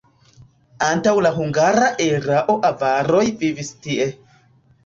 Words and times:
Antaŭ 0.85 1.13
la 1.25 1.31
hungara 1.35 1.91
erao 2.07 2.57
avaroj 2.71 3.23
vivis 3.45 3.73
tie. 3.85 4.13